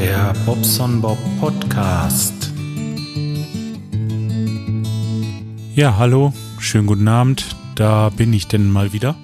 Der 0.00 0.32
Bobson 0.46 1.00
Bob 1.00 1.18
Podcast. 1.40 2.52
Ja, 5.74 5.96
hallo, 5.96 6.32
schönen 6.60 6.86
guten 6.86 7.08
Abend. 7.08 7.56
Da 7.74 8.08
bin 8.10 8.32
ich 8.32 8.46
denn 8.46 8.70
mal 8.70 8.92
wieder. 8.92 9.16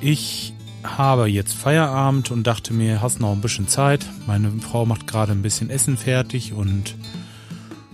Ich 0.00 0.54
habe 0.82 1.26
jetzt 1.26 1.52
Feierabend 1.52 2.30
und 2.30 2.46
dachte 2.46 2.72
mir, 2.72 3.02
hast 3.02 3.20
noch 3.20 3.32
ein 3.32 3.42
bisschen 3.42 3.68
Zeit. 3.68 4.06
Meine 4.26 4.50
Frau 4.62 4.86
macht 4.86 5.06
gerade 5.06 5.32
ein 5.32 5.42
bisschen 5.42 5.68
Essen 5.68 5.98
fertig 5.98 6.54
und 6.54 6.94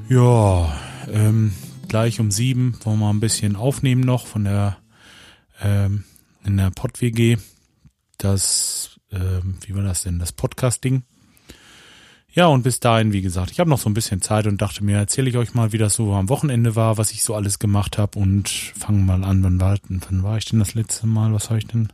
ja, 0.08 0.72
ähm, 1.10 1.52
gleich 1.88 2.20
um 2.20 2.30
sieben 2.30 2.78
wollen 2.84 3.00
wir 3.00 3.10
ein 3.10 3.18
bisschen 3.18 3.56
aufnehmen 3.56 4.02
noch 4.02 4.28
von 4.28 4.44
der 4.44 4.76
ähm, 5.60 6.04
in 6.44 6.58
der 6.58 6.70
Pod 6.70 7.00
WG. 7.00 7.38
Das, 8.18 9.00
ähm, 9.10 9.56
wie 9.66 9.74
war 9.74 9.82
das 9.82 10.04
denn? 10.04 10.20
Das 10.20 10.30
Podcasting. 10.30 11.02
Ja, 12.34 12.46
und 12.46 12.62
bis 12.62 12.80
dahin, 12.80 13.12
wie 13.12 13.20
gesagt, 13.20 13.50
ich 13.50 13.60
habe 13.60 13.68
noch 13.68 13.78
so 13.78 13.90
ein 13.90 13.94
bisschen 13.94 14.22
Zeit 14.22 14.46
und 14.46 14.62
dachte 14.62 14.82
mir, 14.82 14.96
erzähle 14.96 15.28
ich 15.28 15.36
euch 15.36 15.52
mal, 15.52 15.72
wie 15.72 15.78
das 15.78 15.94
so 15.94 16.14
am 16.14 16.30
Wochenende 16.30 16.74
war, 16.76 16.96
was 16.96 17.12
ich 17.12 17.24
so 17.24 17.34
alles 17.34 17.58
gemacht 17.58 17.98
habe 17.98 18.18
und 18.18 18.48
fangen 18.48 19.04
mal 19.04 19.22
an, 19.22 19.44
wann 19.44 19.60
war, 19.60 19.76
wann 19.88 20.22
war 20.22 20.38
ich 20.38 20.46
denn 20.46 20.58
das 20.58 20.74
letzte 20.74 21.06
Mal? 21.06 21.34
Was 21.34 21.50
habe 21.50 21.58
ich 21.58 21.66
denn 21.66 21.88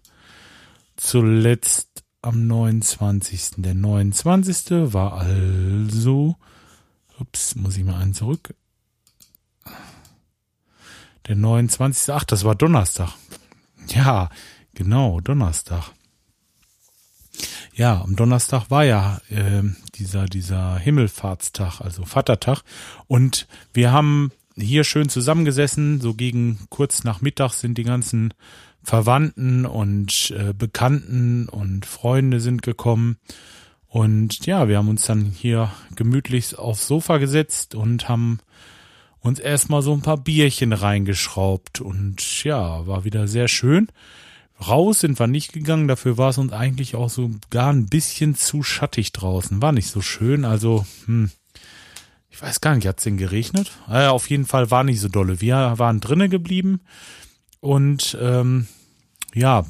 zuletzt 0.97 2.05
am 2.23 2.47
29. 2.47 3.51
Der 3.57 3.75
29. 3.75 4.93
war 4.93 5.15
also, 5.15 6.37
ups, 7.19 7.57
muss 7.57 7.77
ich 7.77 7.85
mal 7.85 8.01
einen 8.01 8.15
zurück. 8.15 8.55
Der 11.27 11.35
29. 11.35 12.15
Ach, 12.15 12.25
das 12.25 12.45
war 12.45 12.55
Donnerstag. 12.55 13.13
Ja, 13.89 14.31
genau, 14.75 15.21
Donnerstag. 15.21 15.91
Ja, 17.79 18.03
am 18.03 18.17
Donnerstag 18.17 18.73
war 18.73 18.85
ja 18.85 19.21
äh, 19.31 19.63
dieser 19.95 20.27
dieser 20.27 20.77
Himmelfahrtstag, 20.79 21.81
also 21.81 22.05
Vatertag, 22.05 22.63
und 23.07 23.47
wir 23.73 23.93
haben 23.93 24.33
hier 24.57 24.83
schön 24.83 25.09
zusammengesessen. 25.09 26.01
So 26.01 26.15
gegen 26.15 26.59
kurz 26.71 27.05
nach 27.05 27.21
Mittag 27.21 27.53
sind 27.53 27.79
die 27.79 27.85
ganzen 27.85 28.35
Verwandten 28.83 29.65
und 29.65 30.35
äh, 30.37 30.53
Bekannten 30.55 31.49
und 31.49 31.87
Freunde 31.87 32.41
sind 32.41 32.63
gekommen. 32.63 33.19
Und 33.87 34.45
ja, 34.45 34.67
wir 34.67 34.79
haben 34.79 34.89
uns 34.89 35.07
dann 35.07 35.27
hier 35.27 35.71
gemütlich 35.95 36.59
aufs 36.59 36.89
Sofa 36.89 37.19
gesetzt 37.19 37.77
und 37.77 38.09
haben 38.09 38.41
uns 39.21 39.39
erstmal 39.39 39.83
so 39.83 39.93
ein 39.93 40.03
paar 40.03 40.19
Bierchen 40.19 40.73
reingeschraubt. 40.73 41.81
Und 41.81 42.43
ja, 42.43 42.89
war 42.89 43.05
wieder 43.05 43.29
sehr 43.29 43.47
schön. 43.47 43.87
Raus 44.67 45.01
sind 45.01 45.19
wir 45.19 45.29
nicht 45.29 45.53
gegangen, 45.53 45.87
dafür 45.87 46.19
war 46.19 46.31
es 46.31 46.39
uns 46.39 46.53
eigentlich 46.53 46.97
auch 46.97 47.11
so 47.11 47.31
gar 47.51 47.73
ein 47.73 47.87
bisschen 47.87 48.35
zu 48.35 48.63
schattig 48.63 49.13
draußen. 49.13 49.63
War 49.63 49.73
nicht 49.73 49.89
so 49.89 50.01
schön, 50.01 50.45
also, 50.45 50.85
hm, 51.07 51.31
ich 52.29 52.43
weiß 52.43 52.61
gar 52.61 52.75
nicht, 52.75 52.87
hat 52.87 52.99
es 52.99 53.05
denn 53.05 53.19
geregnet? 53.19 53.71
Äh, 53.89 54.07
auf 54.07 54.29
jeden 54.31 54.47
Fall 54.47 54.71
war 54.71 54.85
nicht 54.85 55.01
so 55.01 55.09
dolle. 55.09 55.41
Wir 55.41 55.75
waren 55.77 56.01
drinnen 56.01 56.31
geblieben 56.31 56.81
und 57.61 58.17
ähm, 58.21 58.67
ja, 59.35 59.65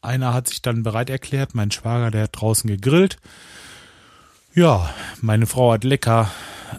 einer 0.00 0.34
hat 0.34 0.48
sich 0.48 0.62
dann 0.62 0.82
bereit 0.82 1.10
erklärt, 1.10 1.54
mein 1.54 1.70
Schwager, 1.70 2.10
der 2.10 2.24
hat 2.24 2.40
draußen 2.40 2.68
gegrillt. 2.68 3.18
Ja, 4.54 4.92
meine 5.20 5.46
Frau 5.46 5.72
hat 5.72 5.84
lecker 5.84 6.30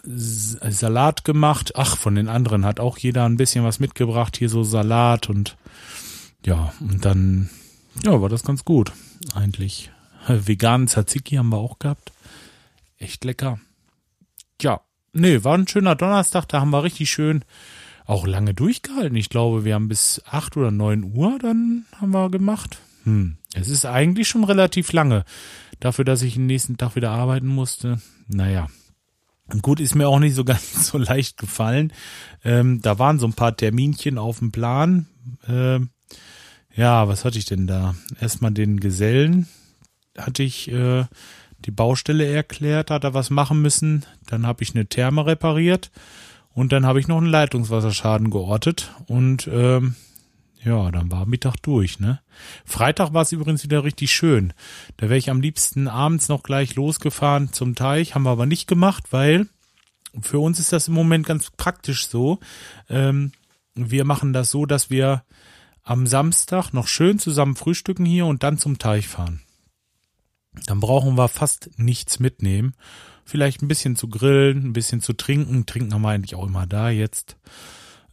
Salat 0.04 1.24
gemacht. 1.24 1.74
Ach, 1.76 1.98
von 1.98 2.16
den 2.16 2.28
anderen 2.28 2.66
hat 2.66 2.80
auch 2.80 2.98
jeder 2.98 3.26
ein 3.26 3.38
bisschen 3.38 3.64
was 3.64 3.80
mitgebracht. 3.80 4.38
Hier 4.38 4.50
so 4.50 4.64
Salat 4.64 5.30
und 5.30 5.56
ja, 6.46 6.74
und 6.80 7.06
dann, 7.06 7.50
ja, 8.04 8.22
war 8.22 8.30
das 8.30 8.44
ganz 8.44 8.66
gut, 8.66 8.92
eigentlich. 9.34 9.92
Veganen 10.28 10.88
Tzatziki 10.88 11.36
haben 11.36 11.50
wir 11.50 11.58
auch 11.58 11.80
gehabt. 11.80 12.12
Echt 12.98 13.24
lecker. 13.26 13.60
Ja, 14.62 14.82
nee, 15.12 15.44
war 15.44 15.58
ein 15.58 15.68
schöner 15.68 15.96
Donnerstag, 15.96 16.48
da 16.48 16.62
haben 16.62 16.72
wir 16.72 16.84
richtig 16.84 17.10
schön 17.10 17.44
auch 18.06 18.28
lange 18.28 18.54
durchgehalten. 18.54 19.16
Ich 19.16 19.30
glaube, 19.30 19.64
wir 19.64 19.76
haben 19.76 19.88
bis 19.88 20.22
acht 20.26 20.58
oder 20.58 20.72
neun 20.72 21.16
Uhr 21.16 21.40
dann 21.40 21.86
haben 22.00 22.12
wir 22.12 22.30
gemacht. 22.30 22.80
Hm, 23.04 23.38
es 23.54 23.70
ist 23.70 23.86
eigentlich 23.86 24.28
schon 24.28 24.44
relativ 24.44 24.92
lange. 24.94 25.26
Dafür, 25.80 26.06
dass 26.06 26.22
ich 26.22 26.36
den 26.36 26.46
nächsten 26.46 26.78
Tag 26.78 26.96
wieder 26.96 27.12
arbeiten 27.12 27.48
musste. 27.48 28.02
Naja. 28.28 28.68
Gut, 29.62 29.80
ist 29.80 29.96
mir 29.96 30.08
auch 30.08 30.20
nicht 30.20 30.36
so 30.36 30.44
ganz 30.46 30.88
so 30.88 30.98
leicht 30.98 31.38
gefallen. 31.38 31.92
Ähm, 32.44 32.82
da 32.82 33.00
waren 33.00 33.20
so 33.20 33.28
ein 33.28 33.34
paar 33.34 33.56
Terminchen 33.56 34.18
auf 34.18 34.40
dem 34.40 34.52
Plan. 34.52 35.08
Ähm, 35.48 35.90
ja, 36.76 37.08
was 37.08 37.26
hatte 37.26 37.38
ich 37.38 37.46
denn 37.46 37.68
da? 37.68 37.96
Erstmal 38.20 38.52
den 38.52 38.80
Gesellen 38.80 39.48
hatte 40.18 40.44
ich 40.44 40.72
äh, 40.72 41.06
die 41.60 41.72
Baustelle 41.72 42.26
erklärt, 42.26 42.92
hat 42.92 43.04
er 43.04 43.14
was 43.14 43.30
machen 43.30 43.62
müssen. 43.62 44.06
Dann 44.28 44.46
habe 44.46 44.64
ich 44.64 44.76
eine 44.76 44.86
Therme 44.86 45.26
repariert 45.26 45.92
und 46.54 46.72
dann 46.72 46.86
habe 46.86 47.00
ich 47.00 47.08
noch 47.08 47.18
einen 47.18 47.28
Leitungswasserschaden 47.28 48.30
geortet 48.30 48.92
und 49.08 49.48
ähm, 49.52 49.96
ja, 50.64 50.92
dann 50.92 51.12
war 51.12 51.26
Mittag 51.26 51.58
durch, 51.62 52.00
ne? 52.00 52.22
Freitag 52.64 53.14
war 53.14 53.24
es 53.24 53.34
übrigens 53.34 53.64
wieder 53.64 53.84
richtig 53.84 54.14
schön. 54.14 54.54
Da 54.96 55.10
wäre 55.10 55.18
ich 55.18 55.30
am 55.30 55.42
liebsten 55.42 55.88
abends 55.88 56.30
noch 56.30 56.42
gleich 56.42 56.76
losgefahren 56.76 57.52
zum 57.52 57.76
Teich, 57.76 58.16
haben 58.16 58.24
wir 58.24 58.32
aber 58.32 58.46
nicht 58.46 58.68
gemacht, 58.68 59.12
weil 59.12 59.48
für 60.22 60.40
uns 60.40 60.60
ist 60.60 60.72
das 60.72 60.88
im 60.88 60.94
Moment 60.94 61.26
ganz 61.26 61.52
praktisch 61.52 62.08
so. 62.08 62.40
Ähm, 62.90 63.34
wir 63.76 64.06
machen 64.06 64.32
das 64.32 64.52
so, 64.52 64.66
dass 64.66 64.90
wir 64.90 65.24
am 65.84 66.08
Samstag 66.08 66.72
noch 66.72 66.88
schön 66.88 67.20
zusammen 67.20 67.56
frühstücken 67.56 68.06
hier 68.06 68.26
und 68.26 68.44
dann 68.44 68.58
zum 68.58 68.80
Teich 68.80 69.08
fahren. 69.08 69.42
Dann 70.66 70.80
brauchen 70.80 71.16
wir 71.16 71.28
fast 71.28 71.72
nichts 71.78 72.20
mitnehmen. 72.20 72.74
Vielleicht 73.26 73.62
ein 73.62 73.68
bisschen 73.68 73.96
zu 73.96 74.08
grillen, 74.08 74.68
ein 74.68 74.74
bisschen 74.74 75.02
zu 75.02 75.14
trinken. 75.14 75.66
Trinken 75.66 75.94
haben 75.94 76.02
wir 76.02 76.10
eigentlich 76.10 76.36
auch 76.36 76.46
immer 76.46 76.68
da 76.68 76.90
jetzt. 76.90 77.38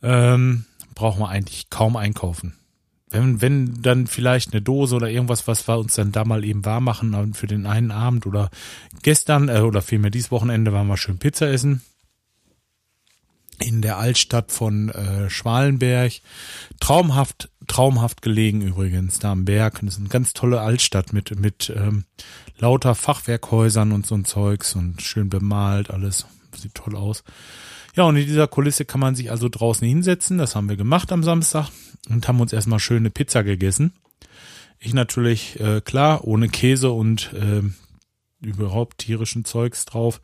Ähm, 0.03 0.64
brauchen 0.94 1.20
wir 1.20 1.28
eigentlich 1.28 1.70
kaum 1.70 1.97
einkaufen. 1.97 2.54
Wenn, 3.10 3.42
wenn 3.42 3.82
dann 3.82 4.06
vielleicht 4.06 4.52
eine 4.52 4.62
Dose 4.62 4.94
oder 4.94 5.10
irgendwas, 5.10 5.48
was 5.48 5.66
wir 5.66 5.78
uns 5.78 5.94
dann 5.94 6.12
da 6.12 6.25
mal 6.25 6.44
eben 6.44 6.64
warm 6.64 6.84
machen 6.84 7.34
für 7.34 7.48
den 7.48 7.66
einen 7.66 7.91
Abend 7.91 8.25
oder 8.25 8.50
gestern 9.02 9.48
äh, 9.48 9.60
oder 9.60 9.82
vielmehr 9.82 10.12
dieses 10.12 10.31
Wochenende 10.31 10.72
waren 10.72 10.87
wir 10.87 10.97
schön 10.97 11.19
Pizza 11.19 11.48
essen 11.50 11.82
in 13.60 13.82
der 13.82 13.98
Altstadt 13.98 14.50
von 14.52 14.88
äh, 14.88 15.31
Schwalenberg. 15.31 16.12
Traumhaft, 16.81 17.50
traumhaft 17.70 18.22
gelegen 18.22 18.62
übrigens, 18.62 19.19
da 19.19 19.32
am 19.32 19.44
Berg. 19.44 19.81
Das 19.82 19.94
ist 19.94 20.00
eine 20.00 20.08
ganz 20.08 20.32
tolle 20.32 20.60
Altstadt 20.60 21.12
mit, 21.12 21.38
mit 21.38 21.72
ähm, 21.75 22.04
lauter 22.58 22.94
Fachwerkhäusern 22.94 23.92
und 23.92 24.06
so 24.06 24.14
ein 24.14 24.25
Zeugs 24.25 24.75
und 24.75 25.03
schön 25.03 25.28
bemalt, 25.28 25.91
alles. 25.91 26.26
Sieht 26.56 26.75
toll 26.75 26.97
aus. 26.97 27.22
Ja, 27.94 28.04
und 28.04 28.16
in 28.16 28.26
dieser 28.26 28.48
Kulisse 28.48 28.84
kann 28.84 29.00
man 29.00 29.14
sich 29.14 29.31
also 29.31 29.48
draußen 29.48 29.86
hinsetzen. 29.86 30.38
Das 30.38 30.56
haben 30.56 30.69
wir 30.69 30.76
gemacht 30.76 31.12
am 31.12 31.22
Samstag 31.22 31.69
und 32.08 32.26
haben 32.28 32.41
uns 32.41 32.53
erstmal 32.53 32.81
schöne 32.81 33.10
Pizza 33.10 33.42
gegessen. 33.44 33.92
Ich 34.78 34.94
natürlich, 34.94 35.60
äh, 35.60 35.81
klar, 35.81 36.25
ohne 36.25 36.48
Käse 36.48 36.91
und 36.91 37.32
äh, 37.34 37.62
überhaupt 38.44 38.98
tierischen 38.98 39.44
Zeugs 39.44 39.84
drauf. 39.84 40.20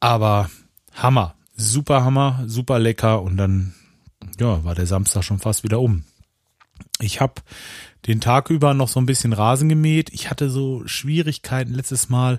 Aber 0.00 0.50
Hammer 0.94 1.36
super 1.56 2.04
Hammer, 2.04 2.44
super 2.46 2.78
lecker 2.78 3.22
und 3.22 3.36
dann 3.36 3.74
ja, 4.38 4.62
war 4.64 4.74
der 4.74 4.86
Samstag 4.86 5.24
schon 5.24 5.38
fast 5.38 5.64
wieder 5.64 5.80
um. 5.80 6.04
Ich 7.00 7.20
habe 7.20 7.34
den 8.06 8.20
Tag 8.20 8.50
über 8.50 8.74
noch 8.74 8.88
so 8.88 9.00
ein 9.00 9.06
bisschen 9.06 9.32
Rasen 9.32 9.68
gemäht. 9.68 10.10
Ich 10.12 10.30
hatte 10.30 10.50
so 10.50 10.86
Schwierigkeiten 10.86 11.74
letztes 11.74 12.08
Mal. 12.08 12.38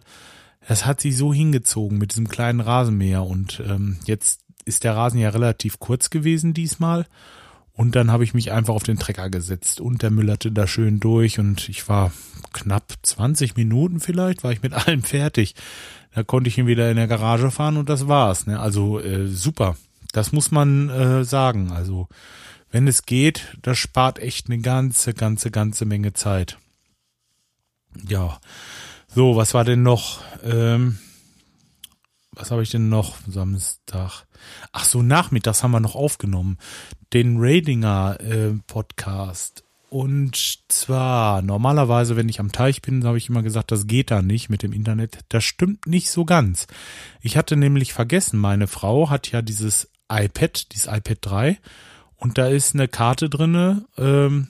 Es 0.62 0.86
hat 0.86 1.02
sich 1.02 1.16
so 1.16 1.34
hingezogen 1.34 1.98
mit 1.98 2.12
diesem 2.12 2.28
kleinen 2.28 2.60
Rasenmäher 2.60 3.24
und 3.24 3.62
ähm, 3.66 4.00
jetzt 4.06 4.42
ist 4.66 4.84
der 4.84 4.96
Rasen 4.96 5.20
ja 5.20 5.30
relativ 5.30 5.80
kurz 5.80 6.10
gewesen 6.10 6.54
diesmal. 6.54 7.06
Und 7.74 7.96
dann 7.96 8.12
habe 8.12 8.24
ich 8.24 8.34
mich 8.34 8.52
einfach 8.52 8.74
auf 8.74 8.84
den 8.84 8.98
Trecker 8.98 9.30
gesetzt 9.30 9.80
und 9.80 10.02
der 10.02 10.10
müllerte 10.10 10.52
da 10.52 10.66
schön 10.66 11.00
durch 11.00 11.38
und 11.38 11.70
ich 11.70 11.88
war 11.88 12.12
knapp 12.52 12.94
20 13.04 13.56
Minuten 13.56 14.00
vielleicht, 14.00 14.44
war 14.44 14.52
ich 14.52 14.64
mit 14.64 14.74
allem 14.88 15.04
fertig. 15.04 15.54
Da 16.16 16.24
konnte 16.24 16.48
ich 16.48 16.58
ihn 16.58 16.66
wieder 16.66 16.90
in 16.90 16.98
der 16.98 17.08
Garage 17.08 17.52
fahren 17.52 17.78
und 17.78 17.88
das 17.88 18.08
war's. 18.08 18.48
Ne? 18.48 18.60
Also 18.60 19.00
äh, 19.00 19.28
super. 19.28 19.78
Das 20.12 20.32
muss 20.32 20.50
man 20.50 20.90
äh, 20.90 21.24
sagen. 21.24 21.72
Also 21.72 22.08
wenn 22.72 22.88
es 22.88 23.06
geht, 23.06 23.58
das 23.62 23.78
spart 23.78 24.20
echt 24.20 24.48
eine 24.48 24.60
ganze, 24.60 25.14
ganze, 25.14 25.52
ganze 25.52 25.86
Menge 25.86 26.14
Zeit. 26.14 26.58
Ja. 28.08 28.40
So, 29.08 29.36
was 29.36 29.54
war 29.54 29.64
denn 29.64 29.84
noch? 29.84 30.22
Ähm, 30.44 31.00
was 32.32 32.52
habe 32.52 32.62
ich 32.62 32.70
denn 32.70 32.90
noch 32.90 33.16
Samstag? 33.28 34.26
Ach 34.72 34.84
so, 34.84 35.02
nachmittags 35.02 35.64
haben 35.64 35.72
wir 35.72 35.80
noch 35.80 35.96
aufgenommen. 35.96 36.58
Den 37.14 37.38
Radinger 37.40 38.20
äh, 38.20 38.54
Podcast. 38.68 39.64
Und 39.90 40.36
zwar, 40.68 41.42
normalerweise, 41.42 42.18
wenn 42.18 42.28
ich 42.28 42.42
am 42.42 42.52
Teich 42.52 42.82
bin, 42.82 43.06
habe 43.06 43.18
ich 43.18 43.30
immer 43.30 43.42
gesagt, 43.42 43.72
das 43.72 43.88
geht 43.88 44.12
da 44.12 44.22
nicht 44.22 44.50
mit 44.50 44.62
dem 44.62 44.74
Internet. 44.74 45.20
Das 45.30 45.46
stimmt 45.46 45.88
nicht 45.88 46.12
so 46.12 46.26
ganz. 46.26 46.68
Ich 47.22 47.38
hatte 47.38 47.56
nämlich 47.56 47.94
vergessen, 47.94 48.38
meine 48.38 48.68
Frau 48.68 49.10
hat 49.10 49.32
ja 49.32 49.42
dieses 49.42 49.90
iPad, 50.10 50.74
dieses 50.74 50.88
iPad 50.88 51.18
3, 51.22 51.58
und 52.18 52.38
da 52.38 52.48
ist 52.48 52.74
eine 52.74 52.88
Karte 52.88 53.30
drinne 53.30 53.86
ähm, 53.98 54.50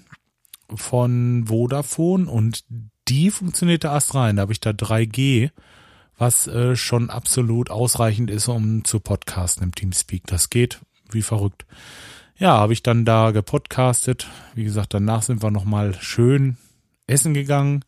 von 0.74 1.46
Vodafone 1.48 2.30
und 2.30 2.64
die 3.08 3.32
funktionierte 3.32 3.88
erst 3.88 4.16
rein. 4.16 4.36
Da 4.36 4.42
habe 4.44 4.54
ich 4.54 4.60
da 4.60 4.72
3G 4.72 5.52
was 6.18 6.48
äh, 6.48 6.76
schon 6.76 7.10
absolut 7.10 7.70
ausreichend 7.70 8.32
ist, 8.32 8.48
um 8.48 8.84
zu 8.84 9.00
podcasten 9.00 9.64
im 9.64 9.76
Teamspeak. 9.76 10.26
Das 10.28 10.50
geht 10.50 10.80
wie 11.12 11.22
verrückt. 11.22 11.66
Ja, 12.38 12.58
habe 12.58 12.74
ich 12.74 12.84
dann 12.84 13.06
da 13.06 13.32
gepodcastet. 13.32 14.28
Wie 14.54 14.64
gesagt, 14.64 14.94
danach 14.94 15.22
sind 15.24 15.42
wir 15.42 15.52
nochmal 15.52 15.96
schön 16.00 16.58
essen 17.08 17.34
gegangen 17.34 17.86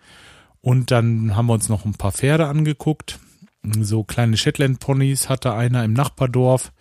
und 0.62 0.92
dann 0.92 1.36
haben 1.36 1.48
wir 1.48 1.54
uns 1.54 1.70
noch 1.70 1.86
ein 1.86 1.94
paar 1.94 2.12
Pferde 2.12 2.48
angeguckt. 2.48 3.20
So 3.64 4.04
kleine 4.04 4.38
Shetland-Ponys 4.38 5.28
hatte 5.28 5.54
einer 5.54 5.84
im 5.84 5.94
Nachbardorf. 5.94 6.72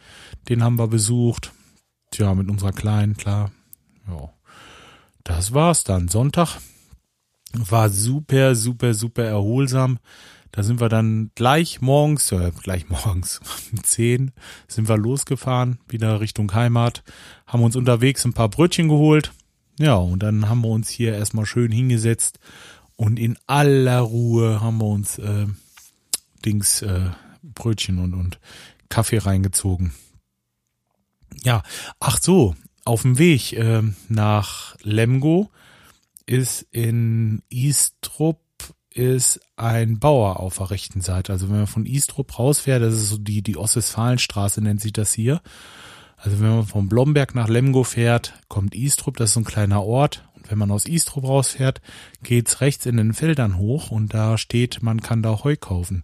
Den 0.49 0.63
haben 0.63 0.79
wir 0.79 0.87
besucht. 0.87 1.53
Tja, 2.11 2.35
mit 2.35 2.49
unserer 2.51 2.73
Kleinen, 2.73 3.17
klar. 3.17 3.51
Ja. 4.09 4.31
Das 5.25 5.53
war's 5.53 5.85
dann. 5.85 6.09
Sonntag 6.09 6.59
war 7.53 7.89
super, 7.89 8.55
super, 8.55 8.95
super 8.95 9.25
erholsam. 9.25 9.99
Da 10.53 10.63
sind 10.63 10.81
wir 10.81 10.89
dann 10.89 11.31
gleich 11.35 11.81
morgens, 11.81 12.33
äh, 12.33 12.53
gleich 12.63 12.89
morgens, 12.89 13.41
um 13.73 13.85
10 13.85 14.33
sind 14.67 14.89
wir 14.89 14.97
losgefahren, 14.97 15.79
wieder 15.89 16.21
Richtung 16.21 16.53
Heimat, 16.55 17.05
haben 17.47 17.63
uns 17.63 17.77
unterwegs 17.77 18.25
ein 18.25 18.33
paar 18.33 18.49
Brötchen 18.49 18.89
geholt. 18.89 19.33
Ja, 19.79 19.97
und 19.97 20.23
dann 20.23 20.49
haben 20.49 20.63
wir 20.63 20.71
uns 20.71 20.89
hier 20.89 21.15
erstmal 21.15 21.47
schön 21.47 21.71
hingesetzt 21.71 22.41
und 22.97 23.19
in 23.19 23.39
aller 23.47 24.01
Ruhe 24.01 24.61
haben 24.61 24.79
wir 24.79 24.87
uns 24.87 25.19
äh, 25.19 25.47
Dings, 26.45 26.83
äh, 26.83 27.11
Brötchen 27.43 27.99
und, 27.99 28.15
und 28.15 28.41
Kaffee 28.89 29.19
reingezogen. 29.19 29.93
Ja, 31.45 31.63
ach 32.01 32.19
so, 32.21 32.55
auf 32.85 33.03
dem 33.03 33.19
Weg 33.19 33.53
äh, 33.53 33.83
nach 34.09 34.77
Lemgo 34.83 35.51
ist 36.27 36.67
in 36.71 37.43
Istrup 37.49 38.41
ist 38.91 39.41
ein 39.57 39.99
Bauer 39.99 40.41
auf 40.41 40.59
der 40.59 40.71
rechten 40.71 41.01
Seite. 41.01 41.33
Also 41.33 41.49
wenn 41.49 41.59
man 41.59 41.67
von 41.67 41.87
Istrup 41.87 42.39
rausfährt, 42.39 42.83
das 42.83 42.95
ist 42.95 43.11
so 43.11 43.19
die, 43.19 43.43
die 43.43 43.57
Ostwestfalenstraße 43.57 44.61
nennt 44.61 44.81
sich 44.81 44.93
das 44.93 45.13
hier. 45.13 45.41
Also 46.17 46.41
wenn 46.41 46.49
man 46.49 46.67
von 46.67 46.89
Blomberg 46.89 47.35
nach 47.35 47.49
Lemgo 47.49 47.85
fährt, 47.85 48.35
kommt 48.49 48.75
Istrup, 48.75 49.17
das 49.17 49.31
ist 49.31 49.35
so 49.35 49.41
ein 49.41 49.45
kleiner 49.45 49.85
Ort. 49.85 50.29
Und 50.35 50.51
wenn 50.51 50.59
man 50.59 50.73
aus 50.73 50.87
Istrup 50.87 51.25
rausfährt, 51.25 51.81
geht's 52.25 52.61
rechts 52.61 52.87
in 52.87 52.97
den 52.97 53.15
Feldern 53.15 53.57
hoch 53.57 53.91
und 53.91 54.15
da 54.15 54.37
steht, 54.37 54.83
man 54.83 55.01
kann 55.01 55.23
da 55.23 55.45
Heu 55.45 55.57
kaufen. 55.57 56.03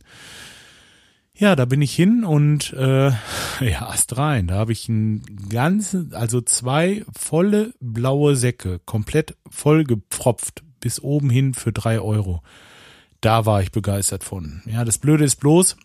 Ja, 1.36 1.56
da 1.56 1.64
bin 1.64 1.82
ich 1.82 1.94
hin 1.94 2.24
und 2.24 2.72
äh, 2.74 3.08
ja, 3.60 3.90
erst 3.90 4.16
rein. 4.16 4.46
Da 4.46 4.54
habe 4.54 4.72
ich 4.72 4.88
einen 4.88 5.48
ganzen, 5.48 6.14
also 6.14 6.40
zwei 6.40 7.04
volle 7.16 7.74
blaue 7.80 8.36
Säcke, 8.36 8.80
komplett 8.84 9.36
voll 9.50 9.84
gepfropft, 9.84 10.62
bis 10.80 11.00
oben 11.00 11.30
hin 11.30 11.54
für 11.54 11.72
drei 11.72 12.00
Euro. 12.00 12.42
Da 13.20 13.46
war 13.46 13.62
ich 13.62 13.72
begeistert 13.72 14.22
von. 14.22 14.62
Ja, 14.66 14.84
das 14.84 14.98
Blöde 14.98 15.24
ist 15.24 15.36
bloß, 15.36 15.76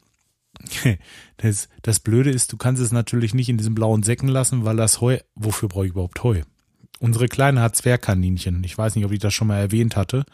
das, 1.37 1.69
das 1.81 1.99
Blöde 1.99 2.29
ist, 2.29 2.51
du 2.53 2.57
kannst 2.57 2.81
es 2.81 2.91
natürlich 2.91 3.33
nicht 3.33 3.49
in 3.49 3.57
diesem 3.57 3.75
blauen 3.75 4.03
Säcken 4.03 4.27
lassen, 4.29 4.65
weil 4.65 4.75
das 4.75 5.01
Heu, 5.01 5.17
wofür 5.35 5.69
brauche 5.69 5.85
ich 5.85 5.91
überhaupt 5.91 6.21
Heu? 6.23 6.41
Unsere 6.99 7.27
Kleine 7.27 7.61
hat 7.61 7.75
Zwergkaninchen. 7.75 8.63
Ich 8.65 8.77
weiß 8.77 8.95
nicht, 8.95 9.05
ob 9.05 9.11
ich 9.13 9.19
das 9.19 9.33
schon 9.33 9.47
mal 9.47 9.59
erwähnt 9.59 9.95
hatte. 9.95 10.25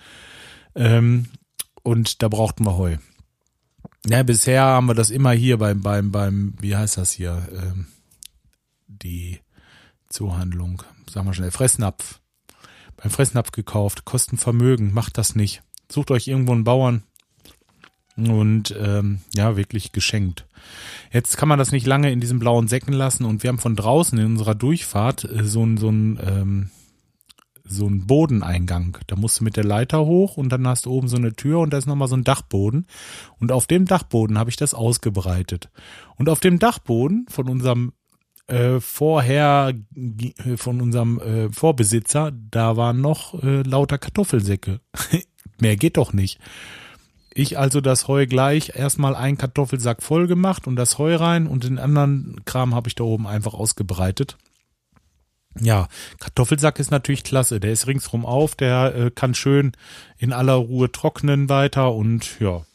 Ähm, 0.73 1.27
und 1.83 2.23
da 2.23 2.27
brauchten 2.27 2.65
wir 2.65 2.75
Heu. 2.77 2.97
Ja, 4.07 4.23
bisher 4.23 4.63
haben 4.63 4.87
wir 4.87 4.93
das 4.93 5.09
immer 5.09 5.31
hier 5.31 5.57
beim, 5.57 5.81
beim, 5.81 6.11
beim, 6.11 6.53
wie 6.59 6.75
heißt 6.75 6.97
das 6.97 7.11
hier? 7.11 7.47
Ähm, 7.51 7.87
die 8.87 9.39
Zuhandlung, 10.09 10.83
sagen 11.09 11.27
wir 11.27 11.33
schnell, 11.33 11.51
Fressnapf. 11.51 12.19
Beim 12.97 13.11
Fressnapf 13.11 13.51
gekauft, 13.51 14.05
Kostenvermögen, 14.05 14.93
macht 14.93 15.17
das 15.17 15.35
nicht. 15.35 15.61
Sucht 15.91 16.11
euch 16.11 16.27
irgendwo 16.27 16.53
einen 16.53 16.63
Bauern 16.63 17.03
und 18.17 18.73
ähm, 18.79 19.19
ja, 19.33 19.57
wirklich 19.57 19.91
geschenkt. 19.91 20.45
Jetzt 21.11 21.37
kann 21.37 21.49
man 21.49 21.59
das 21.59 21.71
nicht 21.71 21.85
lange 21.85 22.11
in 22.11 22.21
diesem 22.21 22.39
blauen 22.39 22.67
Säcken 22.67 22.93
lassen 22.93 23.25
und 23.25 23.43
wir 23.43 23.49
haben 23.49 23.59
von 23.59 23.75
draußen 23.75 24.17
in 24.17 24.25
unserer 24.25 24.55
Durchfahrt 24.55 25.25
äh, 25.25 25.43
so 25.43 25.63
ein 25.63 25.77
so 25.77 25.89
ein 25.89 26.19
ähm, 26.23 26.69
so 27.67 27.87
ein 27.87 28.05
Bodeneingang. 28.07 28.97
Da 29.07 29.15
musst 29.15 29.39
du 29.39 29.43
mit 29.43 29.57
der 29.57 29.63
Leiter 29.63 30.05
hoch 30.05 30.37
und 30.37 30.49
dann 30.49 30.67
hast 30.67 30.85
du 30.85 30.91
oben 30.91 31.07
so 31.07 31.17
eine 31.17 31.33
Tür 31.33 31.59
und 31.59 31.71
da 31.71 31.77
ist 31.77 31.87
nochmal 31.87 32.07
so 32.07 32.15
ein 32.15 32.23
Dachboden. 32.23 32.87
Und 33.39 33.51
auf 33.51 33.67
dem 33.67 33.85
Dachboden 33.85 34.37
habe 34.37 34.49
ich 34.49 34.55
das 34.55 34.73
ausgebreitet. 34.73 35.69
Und 36.15 36.29
auf 36.29 36.39
dem 36.39 36.59
Dachboden 36.59 37.25
von 37.29 37.49
unserem 37.49 37.93
äh, 38.47 38.79
vorher 38.79 39.73
von 40.57 40.81
unserem 40.81 41.19
äh, 41.19 41.51
Vorbesitzer, 41.51 42.31
da 42.31 42.77
waren 42.77 43.01
noch 43.01 43.41
äh, 43.43 43.63
lauter 43.63 43.97
Kartoffelsäcke. 43.97 44.81
Mehr 45.59 45.75
geht 45.77 45.97
doch 45.97 46.13
nicht. 46.13 46.39
Ich 47.33 47.57
also 47.57 47.81
das 47.81 48.07
Heu 48.07 48.27
gleich 48.27 48.73
erstmal 48.75 49.15
einen 49.15 49.37
Kartoffelsack 49.37 50.03
voll 50.03 50.27
gemacht 50.27 50.67
und 50.67 50.77
das 50.77 50.97
Heu 50.97 51.15
rein 51.15 51.47
und 51.47 51.63
den 51.63 51.79
anderen 51.79 52.41
Kram 52.45 52.73
habe 52.73 52.87
ich 52.87 52.95
da 52.95 53.03
oben 53.03 53.27
einfach 53.27 53.53
ausgebreitet. 53.53 54.37
Ja, 55.59 55.87
Kartoffelsack 56.19 56.79
ist 56.79 56.91
natürlich 56.91 57.23
klasse. 57.23 57.59
Der 57.59 57.71
ist 57.71 57.87
ringsrum 57.87 58.25
auf, 58.25 58.55
der 58.55 58.95
äh, 58.95 59.11
kann 59.11 59.33
schön 59.33 59.71
in 60.17 60.33
aller 60.33 60.53
Ruhe 60.53 60.91
trocknen 60.91 61.47
weiter 61.47 61.93
und 61.93 62.39
ja, 62.39 62.65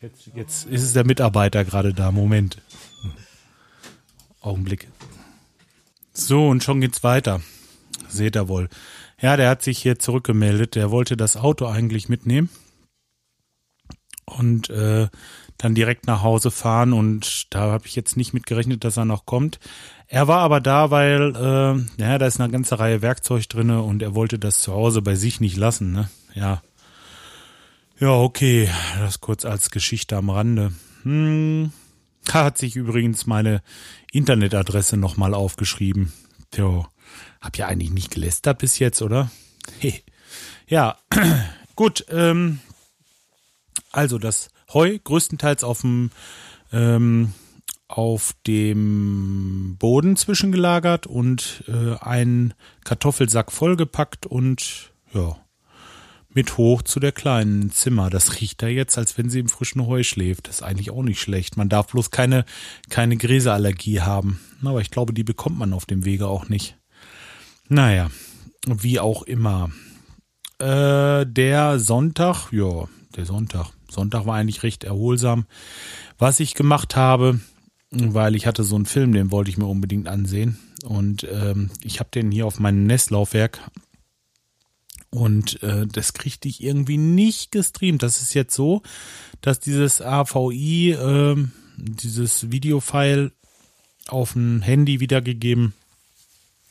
jetzt, 0.00 0.30
jetzt 0.34 0.66
ist 0.66 0.82
es 0.82 0.92
der 0.92 1.04
Mitarbeiter 1.04 1.64
gerade 1.64 1.92
da. 1.92 2.12
Moment. 2.12 2.62
Augenblick. 4.40 4.88
So, 6.12 6.48
und 6.48 6.62
schon 6.62 6.80
geht's 6.80 7.02
weiter. 7.02 7.40
Seht 8.08 8.36
ihr 8.36 8.48
wohl. 8.48 8.68
Ja, 9.20 9.36
der 9.36 9.48
hat 9.48 9.62
sich 9.62 9.78
hier 9.78 9.98
zurückgemeldet. 9.98 10.74
Der 10.74 10.90
wollte 10.90 11.16
das 11.16 11.36
Auto 11.36 11.66
eigentlich 11.66 12.08
mitnehmen 12.08 12.50
und 14.24 14.70
äh, 14.70 15.08
dann 15.58 15.74
direkt 15.74 16.06
nach 16.06 16.22
Hause 16.22 16.50
fahren. 16.50 16.92
Und 16.92 17.52
da 17.54 17.72
habe 17.72 17.86
ich 17.86 17.96
jetzt 17.96 18.16
nicht 18.16 18.34
mit 18.34 18.46
gerechnet, 18.46 18.84
dass 18.84 18.96
er 18.96 19.04
noch 19.04 19.26
kommt. 19.26 19.58
Er 20.08 20.28
war 20.28 20.40
aber 20.40 20.60
da, 20.60 20.90
weil 20.90 21.34
äh, 21.34 22.02
ja, 22.02 22.18
da 22.18 22.26
ist 22.26 22.40
eine 22.40 22.52
ganze 22.52 22.78
Reihe 22.78 23.02
Werkzeug 23.02 23.48
drinne 23.48 23.82
und 23.82 24.02
er 24.02 24.14
wollte 24.14 24.38
das 24.38 24.60
zu 24.60 24.72
Hause 24.72 25.02
bei 25.02 25.14
sich 25.14 25.40
nicht 25.40 25.56
lassen. 25.56 25.92
Ne? 25.92 26.08
Ja, 26.34 26.62
ja, 28.00 28.10
okay, 28.10 28.68
das 28.98 29.20
kurz 29.20 29.44
als 29.44 29.70
Geschichte 29.70 30.16
am 30.16 30.28
Rande. 30.28 30.72
Hm. 31.04 31.72
Da 32.24 32.44
hat 32.44 32.58
sich 32.58 32.74
übrigens 32.74 33.26
meine 33.26 33.62
Internetadresse 34.10 34.96
nochmal 34.96 35.32
aufgeschrieben. 35.32 36.12
Tja, 36.50 36.88
hab 37.40 37.56
ja 37.56 37.66
eigentlich 37.66 37.92
nicht 37.92 38.10
gelästert 38.10 38.58
bis 38.58 38.78
jetzt, 38.80 39.00
oder? 39.00 39.30
ja, 40.66 40.98
gut. 41.76 42.04
Ähm, 42.10 42.58
also 43.94 44.18
das 44.18 44.48
Heu 44.72 44.98
größtenteils 45.02 45.64
auf 45.64 45.82
dem 45.82 46.10
ähm, 46.72 47.32
auf 47.86 48.34
dem 48.46 49.76
Boden 49.78 50.16
zwischengelagert 50.16 51.06
und 51.06 51.64
äh, 51.68 51.96
einen 52.00 52.54
Kartoffelsack 52.84 53.52
vollgepackt 53.52 54.26
und 54.26 54.92
ja 55.12 55.36
mit 56.34 56.58
hoch 56.58 56.82
zu 56.82 56.98
der 57.00 57.12
kleinen 57.12 57.70
Zimmer. 57.70 58.10
Das 58.10 58.40
riecht 58.40 58.60
da 58.60 58.66
jetzt, 58.66 58.98
als 58.98 59.16
wenn 59.16 59.30
sie 59.30 59.38
im 59.38 59.48
frischen 59.48 59.86
Heu 59.86 60.02
schläft. 60.02 60.48
Das 60.48 60.56
ist 60.56 60.62
eigentlich 60.62 60.90
auch 60.90 61.02
nicht 61.02 61.20
schlecht. 61.20 61.56
Man 61.56 61.68
darf 61.68 61.86
bloß 61.86 62.10
keine, 62.10 62.44
keine 62.90 63.16
Gräseallergie 63.16 64.00
haben. 64.00 64.40
Aber 64.64 64.80
ich 64.80 64.90
glaube, 64.90 65.14
die 65.14 65.22
bekommt 65.22 65.58
man 65.58 65.72
auf 65.72 65.86
dem 65.86 66.04
Wege 66.04 66.26
auch 66.26 66.48
nicht. 66.48 66.76
Naja, 67.68 68.10
wie 68.66 68.98
auch 68.98 69.22
immer. 69.22 69.70
Äh, 70.58 71.24
der 71.24 71.78
Sonntag, 71.78 72.50
ja, 72.52 72.88
der 73.16 73.26
Sonntag. 73.26 73.70
Sonntag 73.90 74.26
war 74.26 74.36
eigentlich 74.36 74.62
recht 74.62 74.84
erholsam. 74.84 75.46
Was 76.18 76.40
ich 76.40 76.54
gemacht 76.54 76.96
habe, 76.96 77.40
weil 77.90 78.34
ich 78.34 78.46
hatte 78.46 78.64
so 78.64 78.76
einen 78.76 78.86
Film, 78.86 79.12
den 79.12 79.30
wollte 79.30 79.50
ich 79.50 79.58
mir 79.58 79.66
unbedingt 79.66 80.08
ansehen. 80.08 80.58
Und 80.84 81.26
ähm, 81.30 81.70
ich 81.82 82.00
habe 82.00 82.10
den 82.12 82.30
hier 82.30 82.46
auf 82.46 82.60
meinem 82.60 82.86
Nestlaufwerk 82.86 83.60
und 85.14 85.62
äh, 85.62 85.86
das 85.86 86.12
kriegte 86.12 86.48
ich 86.48 86.60
irgendwie 86.60 86.96
nicht 86.96 87.52
gestreamt. 87.52 88.02
Das 88.02 88.20
ist 88.20 88.34
jetzt 88.34 88.52
so, 88.52 88.82
dass 89.40 89.60
dieses 89.60 90.02
AVI, 90.02 90.90
äh, 90.90 91.36
dieses 91.76 92.50
Videofile 92.50 93.30
auf 94.08 94.32
dem 94.32 94.60
Handy 94.60 94.98
wiedergegeben 94.98 95.72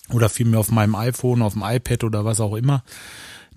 oder 0.09 0.27
vielmehr 0.27 0.59
auf 0.59 0.71
meinem 0.71 0.95
iPhone, 0.95 1.41
auf 1.41 1.53
dem 1.53 1.63
iPad 1.65 2.03
oder 2.03 2.25
was 2.25 2.41
auch 2.41 2.55
immer, 2.55 2.83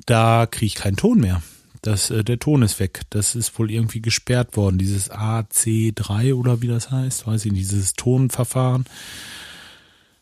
da 0.06 0.46
kriege 0.46 0.66
ich 0.66 0.74
keinen 0.76 0.96
Ton 0.96 1.18
mehr. 1.18 1.42
Das, 1.86 2.10
äh, 2.10 2.24
der 2.24 2.38
Ton 2.38 2.62
ist 2.62 2.80
weg. 2.80 3.02
Das 3.10 3.36
ist 3.36 3.56
wohl 3.58 3.70
irgendwie 3.70 4.02
gesperrt 4.02 4.56
worden. 4.56 4.78
Dieses 4.78 5.10
AC3 5.10 6.34
oder 6.34 6.60
wie 6.60 6.66
das 6.66 6.90
heißt, 6.90 7.26
weiß 7.26 7.44
ich 7.44 7.52
nicht, 7.52 7.70
dieses 7.70 7.92
Tonverfahren. 7.92 8.86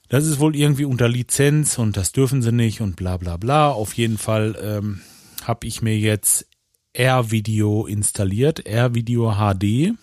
Das 0.08 0.26
ist 0.26 0.40
wohl 0.40 0.54
irgendwie 0.54 0.84
unter 0.84 1.08
Lizenz 1.08 1.78
und 1.78 1.96
das 1.96 2.12
dürfen 2.12 2.42
sie 2.42 2.52
nicht 2.52 2.82
und 2.82 2.96
bla 2.96 3.16
bla 3.16 3.38
bla. 3.38 3.70
Auf 3.70 3.94
jeden 3.94 4.18
Fall 4.18 4.56
ähm, 4.60 5.00
habe 5.44 5.66
ich 5.66 5.80
mir 5.80 5.98
jetzt 5.98 6.46
R-Video 6.92 7.86
installiert, 7.86 8.66
R-Video 8.66 9.36
HD. 9.36 9.94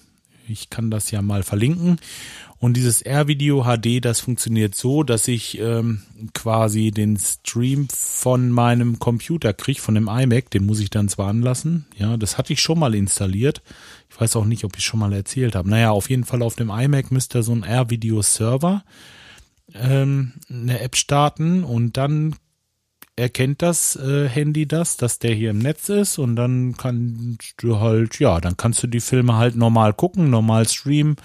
Ich 0.47 0.71
kann 0.71 0.89
das 0.89 1.11
ja 1.11 1.21
mal 1.21 1.43
verlinken. 1.43 1.99
Und 2.61 2.77
dieses 2.77 3.01
R-Video 3.01 3.63
HD, 3.63 4.05
das 4.05 4.19
funktioniert 4.19 4.75
so, 4.75 5.01
dass 5.01 5.27
ich 5.27 5.59
ähm, 5.59 6.03
quasi 6.35 6.91
den 6.91 7.17
Stream 7.17 7.87
von 7.89 8.51
meinem 8.51 8.99
Computer 8.99 9.51
kriege, 9.51 9.81
von 9.81 9.95
dem 9.95 10.07
iMac, 10.07 10.51
den 10.51 10.67
muss 10.67 10.79
ich 10.79 10.91
dann 10.91 11.09
zwar 11.09 11.29
anlassen. 11.29 11.87
Ja, 11.97 12.17
das 12.17 12.37
hatte 12.37 12.53
ich 12.53 12.61
schon 12.61 12.77
mal 12.77 12.93
installiert. 12.93 13.63
Ich 14.11 14.21
weiß 14.21 14.35
auch 14.35 14.45
nicht, 14.45 14.63
ob 14.63 14.77
ich 14.77 14.85
schon 14.85 14.99
mal 14.99 15.11
erzählt 15.11 15.55
habe. 15.55 15.71
Naja, 15.71 15.89
auf 15.89 16.11
jeden 16.11 16.23
Fall 16.23 16.43
auf 16.43 16.55
dem 16.55 16.69
iMac 16.69 17.09
müsste 17.09 17.41
so 17.41 17.51
ein 17.51 17.63
R-Video-Server 17.63 18.83
ähm, 19.73 20.33
eine 20.47 20.81
App 20.81 20.97
starten 20.97 21.63
und 21.63 21.97
dann 21.97 22.35
erkennt 23.15 23.63
das 23.63 23.95
äh, 23.95 24.29
Handy 24.29 24.67
das, 24.67 24.97
dass 24.97 25.17
der 25.17 25.33
hier 25.33 25.49
im 25.49 25.57
Netz 25.57 25.89
ist 25.89 26.19
und 26.19 26.35
dann 26.35 26.77
kannst 26.77 27.55
du 27.57 27.79
halt, 27.79 28.19
ja, 28.19 28.39
dann 28.39 28.55
kannst 28.55 28.83
du 28.83 28.87
die 28.87 29.01
Filme 29.01 29.37
halt 29.37 29.55
normal 29.55 29.93
gucken, 29.93 30.29
normal 30.29 30.69
streamen 30.69 31.15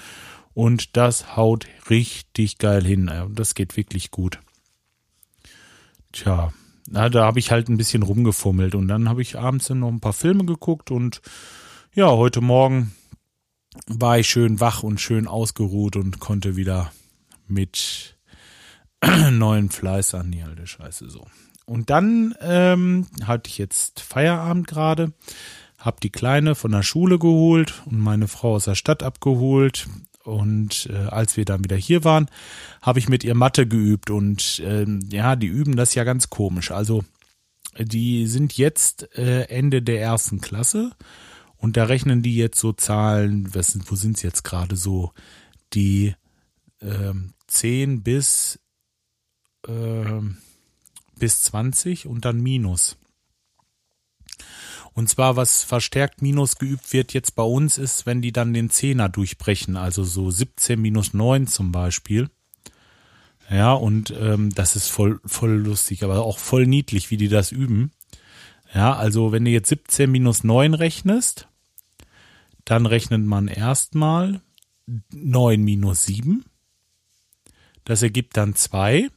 und 0.57 0.97
das 0.97 1.37
haut 1.37 1.67
richtig 1.91 2.57
geil 2.57 2.83
hin. 2.83 3.13
Das 3.35 3.55
geht 3.55 3.77
wirklich 3.77 4.11
gut. 4.11 4.41
Tja, 6.13 6.51
na, 6.89 7.11
da 7.11 7.27
habe 7.27 7.39
ich 7.39 7.51
halt 7.51 7.69
ein 7.69 7.77
bisschen 7.77 8.03
rumgefummelt 8.03 8.75
und 8.75 8.89
dann 8.89 9.07
habe 9.07 9.21
ich 9.21 9.39
abends 9.39 9.69
noch 9.69 9.89
ein 9.89 10.01
paar 10.01 10.15
Filme 10.15 10.47
geguckt 10.47 10.91
und 10.91 11.21
ja, 11.95 12.09
heute 12.09 12.41
Morgen 12.41 12.95
war 13.87 14.19
ich 14.19 14.31
schön 14.31 14.59
wach 14.59 14.83
und 14.83 14.99
schön 14.99 15.27
ausgeruht 15.27 15.95
und 15.95 16.21
konnte 16.21 16.57
wieder 16.57 16.91
mit 17.47 18.17
neuen 19.31 19.69
Fleiß 19.69 20.15
an 20.15 20.33
die 20.33 20.43
alte 20.43 20.67
Scheiße 20.67 21.11
so. 21.11 21.27
Und 21.67 21.91
dann 21.91 22.35
ähm, 22.41 23.09
hatte 23.25 23.51
ich 23.51 23.59
jetzt 23.59 24.01
Feierabend 24.01 24.67
gerade, 24.67 25.13
habe 25.79 25.99
die 26.03 26.11
Kleine 26.11 26.55
von 26.55 26.73
der 26.73 26.83
Schule 26.83 27.19
geholt 27.19 27.83
und 27.85 27.99
meine 27.99 28.27
Frau 28.27 28.55
aus 28.55 28.65
der 28.65 28.75
Stadt 28.75 29.03
abgeholt. 29.03 29.87
Und 30.27 30.89
äh, 30.93 30.97
als 30.97 31.37
wir 31.37 31.45
dann 31.45 31.65
wieder 31.65 31.77
hier 31.77 32.05
waren, 32.05 32.29
habe 32.83 32.99
ich 32.99 33.09
mit 33.09 33.25
ihr 33.25 33.35
Mathe 33.35 33.67
geübt. 33.67 34.11
Und 34.11 34.59
äh, 34.61 34.87
ja, 35.09 35.37
die 35.37 35.47
üben 35.47 35.77
das 35.77 35.95
ja 35.95 36.05
ganz 36.05 36.31
komisch. 36.31 36.71
Also 36.71 37.05
die 37.79 38.27
sind 38.27 38.57
jetzt 38.57 39.17
äh, 39.17 39.43
Ende 39.45 39.83
der 39.83 40.01
ersten 40.01 40.41
Klasse 40.41 40.93
und 41.57 41.77
da 41.77 41.85
rechnen 41.85 42.23
die 42.23 42.37
jetzt 42.37 42.59
so 42.59 42.73
Zahlen, 42.73 43.55
was, 43.55 43.79
wo 43.87 43.97
sind 43.97 44.19
sie 44.19 44.27
jetzt 44.27 44.45
gerade 44.45 44.77
so, 44.77 45.13
die 45.73 46.15
äh, 46.81 47.13
10 47.47 48.03
bis 48.03 48.59
äh, 49.67 50.21
bis 51.19 51.43
20 51.45 52.07
und 52.07 52.25
dann 52.25 52.41
Minus. 52.41 52.97
Und 54.97 55.11
zwar, 55.11 55.37
was 55.37 55.63
verstärkt 55.63 56.23
Minus 56.23 56.57
geübt 56.57 56.95
wird 56.95 57.13
jetzt 57.13 57.35
bei 57.37 57.43
uns, 57.43 57.77
ist, 57.77 58.07
wenn 58.07 58.23
die 58.23 58.33
dann 58.33 58.55
den 58.55 58.71
Zehner 58.71 59.11
durchbrechen, 59.11 59.77
also 59.77 60.05
so 60.05 60.31
17 60.31 60.81
minus 60.81 61.13
9 61.13 61.47
zum 61.47 61.71
Beispiel. 61.71 62.31
Ja, 63.51 63.75
und 63.75 64.11
ähm, 64.19 64.55
das 64.55 64.75
ist 64.75 64.89
voll, 64.89 65.21
voll 65.27 65.51
lustig, 65.51 66.03
aber 66.03 66.25
auch 66.25 66.39
voll 66.39 66.67
niedlich, 66.67 67.11
wie 67.11 67.19
die 67.19 67.29
das 67.29 67.53
üben. 67.53 67.93
Ja, 68.75 68.97
also 68.97 69.33
wenn 69.33 69.45
du 69.45 69.51
jetzt 69.51 69.69
17 69.69 70.11
minus 70.11 70.45
9 70.45 70.73
rechnest, 70.73 71.47
dann 72.65 72.87
rechnet 72.87 73.23
man 73.23 73.49
erstmal 73.49 74.41
9 75.13 75.63
minus 75.63 76.07
7. 76.07 76.43
Das 77.85 78.03
ergibt 78.03 78.39
dann 78.39 78.55
2. 78.55 79.11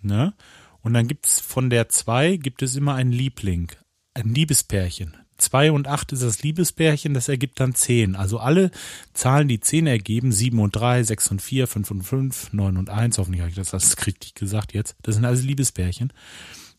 Ne? 0.00 0.32
Und 0.80 0.94
dann 0.94 1.06
gibt's 1.06 1.38
von 1.38 1.68
der 1.68 1.90
2 1.90 2.38
gibt 2.38 2.62
es 2.62 2.76
immer 2.76 2.94
einen 2.94 3.12
Liebling, 3.12 3.70
ein 4.14 4.34
Liebespärchen. 4.34 5.16
2 5.38 5.72
und 5.72 5.88
8 5.88 6.12
ist 6.12 6.22
das 6.22 6.42
Liebespärchen, 6.42 7.14
das 7.14 7.28
ergibt 7.28 7.58
dann 7.58 7.74
10. 7.74 8.14
Also 8.14 8.38
alle 8.38 8.70
Zahlen, 9.12 9.48
die 9.48 9.60
10 9.60 9.86
ergeben, 9.86 10.30
7 10.30 10.58
und 10.60 10.76
3, 10.76 11.02
6 11.02 11.30
und 11.32 11.42
4, 11.42 11.66
5 11.66 11.90
und 11.90 12.02
5, 12.02 12.52
9 12.52 12.76
und 12.76 12.90
1, 12.90 13.18
hoffentlich 13.18 13.40
habe 13.40 13.50
ich 13.50 13.56
das, 13.56 13.70
das 13.70 14.06
richtig 14.06 14.34
gesagt 14.34 14.72
jetzt. 14.72 14.96
Das 15.02 15.16
sind 15.16 15.24
also 15.24 15.44
Liebespärchen. 15.44 16.12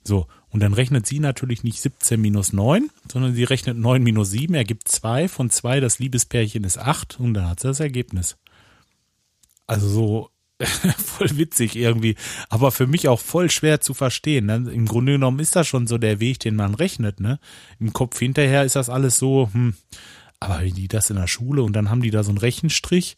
So, 0.06 0.28
und 0.50 0.62
dann 0.62 0.74
rechnet 0.74 1.08
sie 1.08 1.20
natürlich 1.20 1.64
nicht 1.64 1.82
17 1.82 2.20
minus 2.20 2.54
9, 2.54 2.90
sondern 3.12 3.34
sie 3.34 3.44
rechnet 3.44 3.78
9 3.78 4.04
minus 4.04 4.32
7, 4.32 4.54
ergibt 4.54 4.88
2. 4.88 5.28
Von 5.28 5.50
2 5.50 5.80
das 5.80 6.00
Liebespärchen 6.00 6.64
ist 6.64 6.78
8 6.78 7.20
und 7.20 7.34
dann 7.34 7.50
hat 7.50 7.60
sie 7.60 7.68
das 7.68 7.80
Ergebnis. 7.80 8.38
Also 9.66 9.88
so 9.88 10.30
voll 10.98 11.38
witzig 11.38 11.76
irgendwie, 11.76 12.16
aber 12.50 12.72
für 12.72 12.88
mich 12.88 13.08
auch 13.08 13.20
voll 13.20 13.50
schwer 13.50 13.82
zu 13.82 13.94
verstehen. 13.94 14.46
Ne? 14.46 14.72
Im 14.72 14.86
Grunde 14.86 15.14
genommen 15.14 15.40
ist 15.40 15.56
das 15.56 15.68
schon 15.68 15.88
so 15.88 15.98
der 15.98 16.20
Weg, 16.20 16.40
den 16.40 16.56
man 16.56 16.76
rechnet. 16.76 17.20
Ne? 17.20 17.40
Im 17.80 17.94
Kopf 17.94 18.20
hinterher 18.20 18.64
ist 18.64 18.76
das 18.76 18.90
alles 18.90 19.18
so, 19.18 19.50
hm, 19.52 19.74
aber 20.40 20.62
wie 20.64 20.72
die 20.72 20.88
das 20.88 21.10
in 21.10 21.16
der 21.16 21.28
Schule 21.28 21.64
und 21.64 21.74
dann 21.74 21.90
haben 21.90 22.02
die 22.02 22.12
da 22.12 22.24
so 22.24 22.30
einen 22.30 22.38
Rechenstrich 22.38 23.18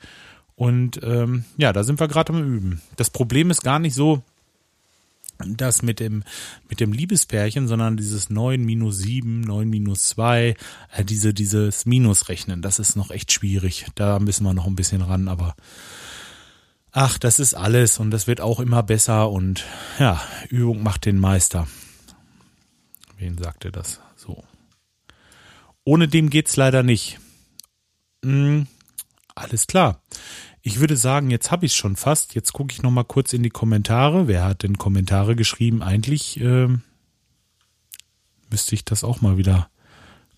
und 0.55 1.01
ähm, 1.03 1.43
ja, 1.57 1.73
da 1.73 1.83
sind 1.83 1.99
wir 1.99 2.07
gerade 2.07 2.33
am 2.33 2.55
Üben. 2.55 2.81
Das 2.95 3.09
Problem 3.09 3.51
ist 3.51 3.61
gar 3.61 3.79
nicht 3.79 3.93
so, 3.93 4.23
das 5.37 5.81
mit 5.81 5.99
dem, 5.99 6.23
mit 6.69 6.79
dem 6.79 6.93
Liebespärchen, 6.93 7.67
sondern 7.67 7.97
dieses 7.97 8.29
9 8.29 8.63
minus 8.63 8.99
7, 8.99 9.41
9 9.41 9.69
minus 9.69 10.07
2, 10.07 10.55
äh, 10.93 11.03
diese, 11.03 11.33
dieses 11.33 11.85
Minusrechnen, 11.85 12.61
das 12.61 12.79
ist 12.79 12.95
noch 12.95 13.11
echt 13.11 13.33
schwierig. 13.33 13.85
Da 13.95 14.19
müssen 14.19 14.45
wir 14.45 14.53
noch 14.53 14.65
ein 14.65 14.77
bisschen 14.77 15.01
ran, 15.01 15.27
aber 15.27 15.55
ach, 16.95 17.19
das 17.19 17.37
ist 17.39 17.53
alles 17.53 17.99
und 17.99 18.09
das 18.09 18.25
wird 18.25 18.41
auch 18.41 18.61
immer 18.61 18.81
besser 18.81 19.29
und 19.29 19.65
ja, 19.99 20.23
Übung 20.49 20.81
macht 20.81 21.05
den 21.05 21.19
Meister. 21.19 21.67
Wen 23.17 23.37
sagte 23.37 23.71
das? 23.71 23.99
So. 24.15 24.43
Ohne 25.83 26.07
dem 26.07 26.29
geht's 26.29 26.55
leider 26.55 26.83
nicht. 26.83 27.19
Hm, 28.23 28.67
alles 29.35 29.67
klar. 29.67 30.01
Ich 30.61 30.79
würde 30.79 30.95
sagen, 30.95 31.29
jetzt 31.29 31.51
habe 31.51 31.65
ich 31.65 31.75
schon 31.75 31.97
fast. 31.97 32.33
Jetzt 32.33 32.53
gucke 32.53 32.73
ich 32.73 32.81
noch 32.81 32.91
mal 32.91 33.03
kurz 33.03 33.33
in 33.33 33.43
die 33.43 33.51
Kommentare. 33.51 34.27
Wer 34.27 34.45
hat 34.45 34.63
denn 34.63 34.77
Kommentare 34.77 35.35
geschrieben? 35.35 35.83
Eigentlich 35.83 36.39
äh, 36.39 36.69
müsste 38.49 38.73
ich 38.73 38.85
das 38.85 39.03
auch 39.03 39.21
mal 39.21 39.37
wieder 39.37 39.69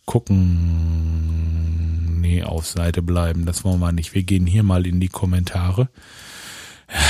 gucken. 0.05 2.19
Nee, 2.19 2.43
auf 2.43 2.67
Seite 2.67 3.01
bleiben. 3.01 3.45
Das 3.45 3.63
wollen 3.63 3.79
wir 3.79 3.93
nicht. 3.93 4.15
Wir 4.15 4.23
gehen 4.23 4.47
hier 4.47 4.63
mal 4.63 4.85
in 4.85 4.99
die 4.99 5.07
Kommentare. 5.07 5.87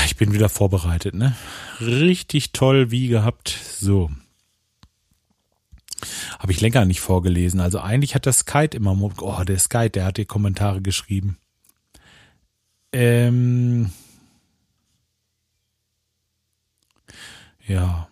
Ich 0.06 0.16
bin 0.16 0.32
wieder 0.32 0.48
vorbereitet, 0.48 1.14
ne? 1.14 1.36
Richtig 1.80 2.52
toll, 2.52 2.90
wie 2.90 3.08
gehabt. 3.08 3.50
So. 3.50 4.10
Habe 6.38 6.52
ich 6.52 6.60
länger 6.60 6.84
nicht 6.84 7.00
vorgelesen. 7.00 7.60
Also 7.60 7.80
eigentlich 7.80 8.14
hat 8.14 8.26
der 8.26 8.32
Skype 8.32 8.76
immer, 8.76 8.96
oh, 9.00 9.44
der 9.44 9.58
Skype, 9.58 9.90
der 9.90 10.06
hat 10.06 10.16
die 10.16 10.24
Kommentare 10.24 10.82
geschrieben. 10.82 11.38
Ähm, 12.92 13.90
ja. 17.66 18.08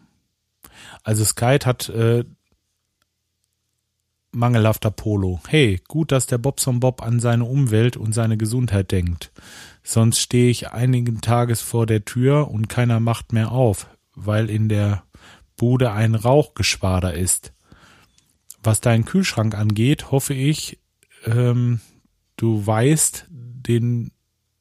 Also 1.02 1.24
Skype 1.24 1.64
hat 1.64 1.88
äh, 1.88 2.24
mangelhafter 4.36 4.90
Polo. 4.90 5.40
Hey, 5.48 5.80
gut, 5.88 6.12
dass 6.12 6.26
der 6.26 6.38
Bobson 6.38 6.78
Bob 6.78 7.02
an 7.02 7.18
seine 7.18 7.44
Umwelt 7.44 7.96
und 7.96 8.12
seine 8.12 8.36
Gesundheit 8.36 8.92
denkt. 8.92 9.32
Sonst 9.82 10.20
stehe 10.20 10.50
ich 10.50 10.70
einigen 10.70 11.20
Tages 11.20 11.62
vor 11.62 11.86
der 11.86 12.04
Tür 12.04 12.50
und 12.50 12.68
keiner 12.68 13.00
macht 13.00 13.32
mehr 13.32 13.50
auf, 13.50 13.88
weil 14.14 14.50
in 14.50 14.68
der 14.68 15.04
Bude 15.56 15.92
ein 15.92 16.14
Rauchgeschwader 16.14 17.14
ist. 17.14 17.52
Was 18.62 18.80
deinen 18.80 19.04
Kühlschrank 19.04 19.56
angeht, 19.56 20.10
hoffe 20.10 20.34
ich, 20.34 20.78
ähm, 21.24 21.80
du 22.36 22.64
weißt 22.64 23.26
den 23.30 24.12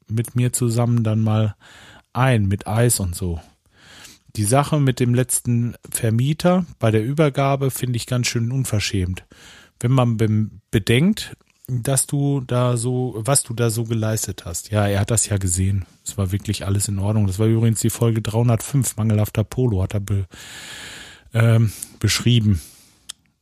mit 0.08 0.36
mir 0.36 0.52
zusammen 0.52 1.04
dann 1.04 1.20
mal 1.20 1.54
ein 2.12 2.46
mit 2.46 2.66
Eis 2.66 2.98
und 2.98 3.14
so. 3.14 3.40
Die 4.36 4.44
Sache 4.44 4.80
mit 4.80 5.00
dem 5.00 5.14
letzten 5.14 5.74
Vermieter 5.90 6.64
bei 6.78 6.90
der 6.90 7.04
Übergabe 7.04 7.70
finde 7.70 7.96
ich 7.96 8.06
ganz 8.06 8.26
schön 8.26 8.52
unverschämt 8.52 9.24
wenn 9.80 9.92
man 9.92 10.16
be 10.16 10.50
bedenkt, 10.70 11.36
dass 11.68 12.06
du 12.06 12.40
da 12.40 12.76
so, 12.76 13.14
was 13.16 13.42
du 13.42 13.52
da 13.52 13.70
so 13.70 13.84
geleistet 13.84 14.44
hast. 14.44 14.70
Ja, 14.70 14.86
er 14.86 15.00
hat 15.00 15.10
das 15.10 15.26
ja 15.26 15.36
gesehen. 15.36 15.84
Es 16.04 16.16
war 16.16 16.30
wirklich 16.30 16.64
alles 16.64 16.86
in 16.86 16.98
Ordnung. 16.98 17.26
Das 17.26 17.38
war 17.38 17.46
übrigens 17.46 17.80
die 17.80 17.90
Folge 17.90 18.22
305, 18.22 18.96
mangelhafter 18.96 19.42
Polo, 19.42 19.82
hat 19.82 19.94
er 19.94 20.00
be, 20.00 20.26
ähm, 21.34 21.72
beschrieben. 21.98 22.60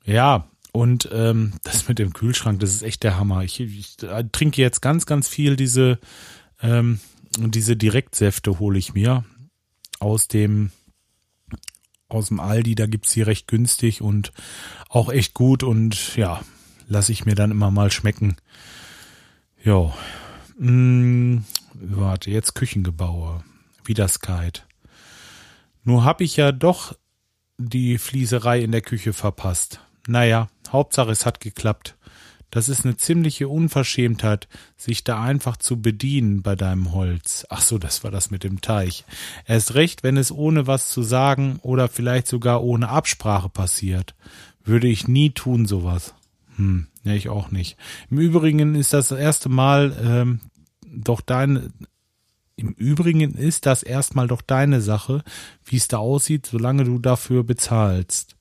Ja, 0.07 0.49
und 0.73 1.09
ähm, 1.13 1.53
das 1.63 1.87
mit 1.87 1.99
dem 1.99 2.13
Kühlschrank, 2.13 2.61
das 2.61 2.75
ist 2.75 2.83
echt 2.83 3.03
der 3.03 3.19
Hammer. 3.19 3.45
Ich, 3.45 3.61
ich 3.61 4.03
äh, 4.03 4.25
trinke 4.33 4.61
jetzt 4.61 4.81
ganz, 4.81 5.07
ganz 5.07 5.29
viel 5.29 5.57
diese, 5.57 5.99
ähm, 6.63 7.01
diese 7.39 7.77
Direktsäfte 7.77 8.59
hole 8.59 8.79
ich 8.79 8.95
mir 8.95 9.25
aus 10.01 10.29
dem 10.29 10.71
aus 12.09 12.29
dem 12.29 12.41
Aldi, 12.41 12.75
da 12.75 12.87
gibt's 12.87 13.13
sie 13.13 13.23
recht 13.23 13.49
günstig 13.49 14.03
und 14.03 14.33
auch 14.89 15.11
echt 15.11 15.35
gut 15.35 15.63
und 15.63 16.17
ja, 16.17 16.41
lasse 16.87 17.13
ich 17.13 17.25
mir 17.25 17.35
dann 17.35 17.51
immer 17.51 17.71
mal 17.71 17.91
schmecken. 17.91 18.37
Jo. 19.63 19.93
Hm, 20.59 21.45
warte, 21.75 22.31
jetzt 22.31 22.55
Küchengebauer. 22.55 23.45
Wieder 23.85 24.09
Skype. 24.09 24.61
Nur 25.83 26.05
hab 26.05 26.21
ich 26.21 26.37
ja 26.37 26.53
doch 26.53 26.97
die 27.59 27.99
Flieserei 27.99 28.61
in 28.61 28.73
der 28.73 28.81
Küche 28.81 29.13
verpasst. 29.13 29.81
Naja, 30.07 30.49
Hauptsache 30.71 31.11
es 31.11 31.27
hat 31.27 31.41
geklappt. 31.41 31.97
Das 32.55 32.69
ist 32.69 32.85
eine 32.85 32.97
ziemliche 32.97 33.49
Unverschämtheit, 33.49 34.47
sich 34.77 35.03
da 35.03 35.21
einfach 35.21 35.57
zu 35.57 35.83
bedienen 35.83 36.43
bei 36.43 36.55
deinem 36.55 36.93
Holz. 36.93 37.45
Ach 37.51 37.61
so, 37.61 37.79
das 37.79 38.05
war 38.05 38.13
das 38.13 38.31
mit 38.31 38.45
dem 38.45 38.61
Teich. 38.61 39.05
Erst 39.45 39.75
recht, 39.75 40.05
wenn 40.05 40.17
es 40.17 40.31
ohne 40.31 40.69
was 40.69 40.89
zu 40.89 41.03
sagen 41.03 41.59
oder 41.63 41.89
vielleicht 41.89 42.29
sogar 42.29 42.63
ohne 42.63 42.91
Absprache 42.91 43.49
passiert. 43.49 44.15
Würde 44.63 44.87
ich 44.87 45.09
nie 45.09 45.31
tun, 45.31 45.67
sowas. 45.67 46.15
Hm, 46.55 46.87
ne, 47.03 47.17
ich 47.17 47.29
auch 47.29 47.51
nicht. 47.51 47.77
Im 48.09 48.19
Übrigen 48.19 48.77
ist 48.77 48.93
das 48.93 49.11
erste 49.11 49.49
Mal 49.49 49.97
ähm, 50.01 50.39
doch 50.87 51.23
deine, 51.23 51.73
im 52.55 52.69
Übrigen 52.69 53.35
ist 53.35 53.67
das 53.67 53.83
erstmal 53.83 54.29
doch 54.29 54.43
deine 54.43 54.81
Sache, 54.81 55.25
wie 55.65 55.77
es 55.77 55.89
da 55.89 55.99
aussieht, 55.99 56.47
solange 56.47 56.85
du 56.85 57.01
dafür 57.01 57.43
bezahlst. 57.43 58.37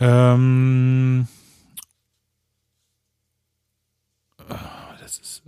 Ähm, 0.00 1.28
das 5.00 5.18
ist, 5.18 5.42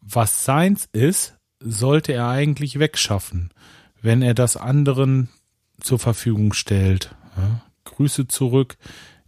was 0.00 0.44
seins 0.44 0.88
ist, 0.92 1.34
sollte 1.60 2.12
er 2.12 2.28
eigentlich 2.28 2.78
wegschaffen, 2.78 3.50
wenn 4.00 4.22
er 4.22 4.34
das 4.34 4.56
anderen 4.56 5.28
zur 5.80 5.98
Verfügung 5.98 6.52
stellt. 6.52 7.14
Ja, 7.36 7.62
Grüße 7.84 8.28
zurück. 8.28 8.76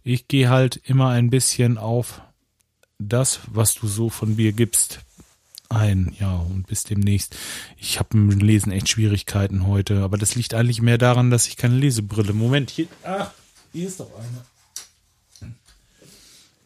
Ich 0.03 0.27
gehe 0.27 0.49
halt 0.49 0.77
immer 0.77 1.09
ein 1.09 1.29
bisschen 1.29 1.77
auf 1.77 2.21
das, 2.97 3.41
was 3.47 3.75
du 3.75 3.87
so 3.87 4.09
von 4.09 4.35
mir 4.35 4.53
gibst 4.53 5.01
ein. 5.71 6.15
Ja, 6.19 6.35
und 6.37 6.67
bis 6.67 6.83
demnächst. 6.83 7.35
Ich 7.77 7.99
habe 7.99 8.09
im 8.13 8.29
Lesen 8.29 8.71
echt 8.71 8.89
Schwierigkeiten 8.89 9.67
heute, 9.67 10.01
aber 10.01 10.17
das 10.17 10.35
liegt 10.35 10.53
eigentlich 10.53 10.81
mehr 10.81 10.97
daran, 10.97 11.31
dass 11.31 11.47
ich 11.47 11.57
keine 11.57 11.75
Lesebrille. 11.75 12.33
Moment, 12.33 12.69
hier, 12.69 12.87
ach, 13.03 13.31
hier 13.71 13.87
ist 13.87 13.99
doch 13.99 14.11
eine. 14.17 14.45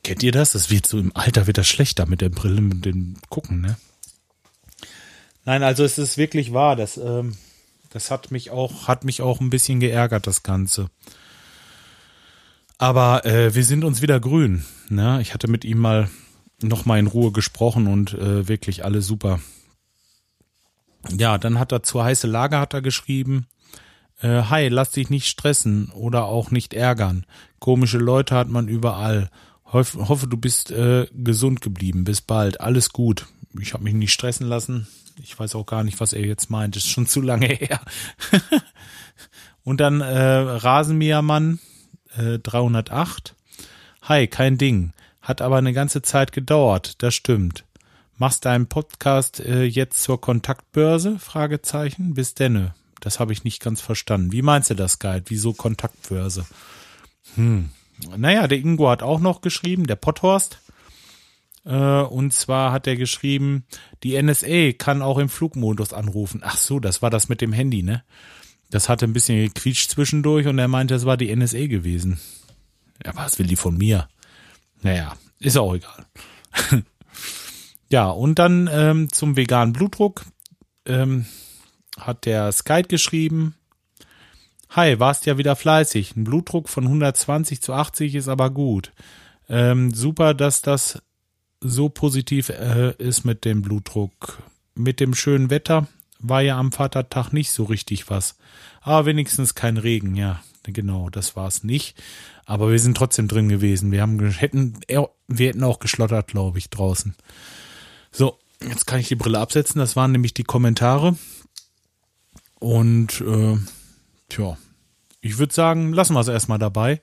Kennt 0.05 0.21
ihr 0.21 0.31
das? 0.31 0.51
Das 0.51 0.69
wird 0.69 0.85
so 0.85 0.99
im 0.99 1.11
Alter 1.15 1.47
wieder 1.47 1.63
schlechter 1.63 2.05
mit 2.05 2.21
der 2.21 2.29
Brille, 2.29 2.61
mit 2.61 2.85
dem 2.85 3.15
Gucken, 3.29 3.61
ne? 3.61 3.75
Nein, 5.45 5.63
also 5.63 5.83
es 5.83 5.97
ist 5.97 6.15
wirklich 6.15 6.53
wahr, 6.53 6.75
das, 6.75 6.97
ähm, 6.97 7.35
das 7.89 8.11
hat 8.11 8.29
mich 8.29 8.51
auch, 8.51 8.87
hat 8.87 9.03
mich 9.03 9.23
auch 9.23 9.41
ein 9.41 9.49
bisschen 9.49 9.79
geärgert, 9.79 10.27
das 10.27 10.43
Ganze. 10.43 10.91
Aber 12.77 13.25
äh, 13.25 13.55
wir 13.55 13.63
sind 13.63 13.83
uns 13.83 14.03
wieder 14.03 14.19
grün. 14.19 14.63
Ne? 14.89 15.19
Ich 15.23 15.33
hatte 15.33 15.47
mit 15.47 15.65
ihm 15.65 15.79
mal 15.79 16.07
nochmal 16.61 16.99
in 16.99 17.07
Ruhe 17.07 17.31
gesprochen 17.31 17.87
und 17.87 18.13
äh, 18.13 18.47
wirklich 18.47 18.85
alles 18.85 19.07
super. 19.07 19.39
Ja, 21.09 21.39
dann 21.39 21.57
hat 21.57 21.71
er 21.71 21.81
zur 21.81 22.03
heiße 22.03 22.27
Lage 22.27 22.59
hat 22.59 22.75
er 22.75 22.83
geschrieben. 22.83 23.47
Äh, 24.21 24.43
Hi, 24.51 24.67
lass 24.67 24.91
dich 24.91 25.09
nicht 25.09 25.25
stressen 25.25 25.89
oder 25.89 26.25
auch 26.25 26.51
nicht 26.51 26.75
ärgern. 26.75 27.25
Komische 27.57 27.97
Leute 27.97 28.35
hat 28.35 28.49
man 28.49 28.67
überall. 28.67 29.31
Hoff, 29.71 29.95
hoffe, 29.95 30.27
du 30.27 30.37
bist 30.37 30.71
äh, 30.71 31.07
gesund 31.11 31.61
geblieben. 31.61 32.03
Bis 32.03 32.21
bald. 32.21 32.61
Alles 32.61 32.89
gut. 32.89 33.27
Ich 33.59 33.73
habe 33.73 33.83
mich 33.83 33.93
nicht 33.93 34.13
stressen 34.13 34.47
lassen. 34.47 34.87
Ich 35.21 35.37
weiß 35.37 35.55
auch 35.55 35.65
gar 35.65 35.83
nicht, 35.83 35.99
was 35.99 36.13
er 36.13 36.25
jetzt 36.25 36.49
meint. 36.49 36.75
Ist 36.75 36.89
schon 36.89 37.07
zu 37.07 37.21
lange 37.21 37.47
her. 37.47 37.81
und 39.63 39.79
dann 39.79 40.01
äh, 40.01 40.37
Rasenmähermann 40.37 41.59
äh, 42.17 42.39
308. 42.39 43.35
Hi, 44.03 44.27
kein 44.27 44.57
Ding. 44.57 44.93
Hat 45.21 45.41
aber 45.41 45.57
eine 45.57 45.73
ganze 45.73 46.03
Zeit 46.03 46.31
gedauert, 46.31 47.01
das 47.01 47.15
stimmt. 47.15 47.63
Machst 48.17 48.45
deinen 48.45 48.67
Podcast 48.67 49.39
äh, 49.39 49.63
jetzt 49.63 50.03
zur 50.03 50.21
Kontaktbörse? 50.21 51.17
Fragezeichen. 51.19 52.13
Bis 52.13 52.33
denne. 52.33 52.75
Das 53.01 53.19
habe 53.19 53.33
ich 53.33 53.43
nicht 53.43 53.61
ganz 53.61 53.81
verstanden. 53.81 54.31
Wie 54.31 54.41
meinst 54.41 54.69
du 54.69 54.75
das, 54.75 54.99
Guide? 54.99 55.25
Wieso 55.27 55.53
Kontaktbörse? 55.53 56.45
Hm. 57.35 57.71
Naja, 58.15 58.47
der 58.47 58.57
Ingo 58.57 58.89
hat 58.89 59.03
auch 59.03 59.19
noch 59.19 59.41
geschrieben, 59.41 59.87
der 59.87 59.95
Potthorst. 59.95 60.59
Äh, 61.65 62.01
und 62.01 62.33
zwar 62.33 62.71
hat 62.71 62.87
er 62.87 62.95
geschrieben, 62.95 63.65
die 64.03 64.21
NSA 64.21 64.73
kann 64.73 65.01
auch 65.01 65.17
im 65.17 65.29
Flugmodus 65.29 65.93
anrufen. 65.93 66.41
Ach 66.43 66.57
so, 66.57 66.79
das 66.79 67.01
war 67.01 67.09
das 67.09 67.29
mit 67.29 67.41
dem 67.41 67.53
Handy, 67.53 67.83
ne? 67.83 68.03
Das 68.69 68.89
hatte 68.89 69.05
ein 69.05 69.13
bisschen 69.13 69.37
gequietscht 69.37 69.91
zwischendurch 69.91 70.47
und 70.47 70.59
er 70.59 70.67
meinte, 70.67 70.95
es 70.95 71.05
war 71.05 71.17
die 71.17 71.33
NSA 71.35 71.67
gewesen. 71.67 72.19
Ja, 73.05 73.15
was 73.15 73.37
will 73.39 73.47
die 73.47 73.55
von 73.55 73.77
mir? 73.77 74.07
Naja, 74.81 75.15
ist 75.39 75.57
auch 75.57 75.75
egal. 75.75 76.05
ja, 77.89 78.09
und 78.09 78.39
dann 78.39 78.69
ähm, 78.71 79.11
zum 79.11 79.35
veganen 79.35 79.73
Blutdruck 79.73 80.25
ähm, 80.85 81.25
hat 81.99 82.25
der 82.25 82.51
Skype 82.51 82.87
geschrieben. 82.87 83.55
Hi, 84.69 84.99
warst 84.99 85.25
ja 85.25 85.37
wieder 85.37 85.55
fleißig. 85.55 86.15
Ein 86.15 86.23
Blutdruck 86.25 86.69
von 86.69 86.85
120 86.85 87.61
zu 87.61 87.73
80 87.73 88.15
ist 88.15 88.27
aber 88.27 88.49
gut. 88.49 88.91
Ähm, 89.47 89.93
super, 89.93 90.33
dass 90.33 90.61
das 90.61 91.01
so 91.61 91.89
positiv 91.89 92.49
äh, 92.49 92.93
ist 92.97 93.23
mit 93.23 93.45
dem 93.45 93.61
Blutdruck. 93.61 94.41
Mit 94.75 94.99
dem 94.99 95.13
schönen 95.13 95.49
Wetter 95.49 95.87
war 96.19 96.41
ja 96.41 96.57
am 96.57 96.71
Vatertag 96.71 97.31
nicht 97.31 97.51
so 97.51 97.63
richtig 97.63 98.09
was. 98.09 98.35
Aber 98.81 99.05
wenigstens 99.05 99.55
kein 99.55 99.77
Regen, 99.77 100.15
ja. 100.15 100.41
Genau, 100.63 101.09
das 101.09 101.35
war 101.35 101.47
es 101.47 101.63
nicht. 101.63 101.95
Aber 102.45 102.71
wir 102.71 102.79
sind 102.79 102.97
trotzdem 102.97 103.27
drin 103.27 103.49
gewesen. 103.49 103.91
Wir 103.91 104.01
haben 104.01 104.19
hätten, 104.31 104.79
wir 104.87 105.47
hätten 105.47 105.63
auch 105.63 105.79
geschlottert, 105.79 106.27
glaube 106.27 106.57
ich, 106.57 106.69
draußen. 106.69 107.15
So, 108.11 108.39
jetzt 108.67 108.87
kann 108.87 108.99
ich 108.99 109.07
die 109.07 109.15
Brille 109.15 109.39
absetzen. 109.39 109.79
Das 109.79 109.95
waren 109.95 110.11
nämlich 110.11 110.33
die 110.33 110.43
Kommentare. 110.43 111.15
Und 112.59 113.21
äh, 113.21 113.57
tja, 114.35 114.57
ich 115.21 115.37
würde 115.37 115.53
sagen, 115.53 115.93
lassen 115.93 116.13
wir 116.13 116.19
es 116.19 116.27
erstmal 116.27 116.59
dabei. 116.59 117.01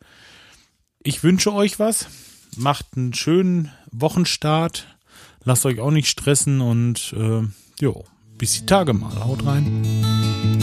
Ich 1.03 1.25
wünsche 1.25 1.53
euch 1.53 1.79
was. 1.79 2.07
Macht 2.57 2.87
einen 2.97 3.15
schönen 3.15 3.73
Wochenstart. 3.91 4.87
Lasst 5.43 5.67
euch 5.67 5.81
auch 5.81 5.91
nicht 5.91 6.09
stressen 6.09 6.61
und 6.61 7.15
äh, 7.19 7.43
jo, 7.81 8.05
bis 8.39 8.53
die 8.53 8.67
Tage 8.67 8.93
mal. 8.93 9.25
Haut 9.25 9.45
rein. 9.47 10.62